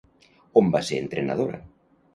On 0.61 0.71
va 0.77 0.81
ser 0.89 0.99
entrenadora? 1.03 1.65